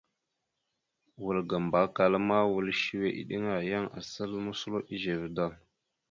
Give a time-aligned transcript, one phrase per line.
[1.23, 5.45] Wal ga Mbakala ma, wal səwe eɗeŋa, yan asal moslo ezeve da.